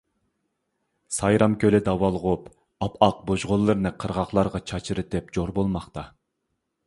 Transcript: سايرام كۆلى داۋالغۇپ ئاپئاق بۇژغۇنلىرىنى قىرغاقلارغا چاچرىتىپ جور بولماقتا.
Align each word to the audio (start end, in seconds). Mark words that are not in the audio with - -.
سايرام 1.17 1.57
كۆلى 1.63 1.81
داۋالغۇپ 1.89 2.47
ئاپئاق 2.87 3.21
بۇژغۇنلىرىنى 3.31 3.93
قىرغاقلارغا 4.05 4.63
چاچرىتىپ 4.71 5.33
جور 5.39 5.53
بولماقتا. 5.61 6.09